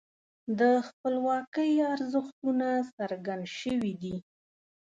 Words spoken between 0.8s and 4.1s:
خپلواکۍ ارزښتونه څرګند شوي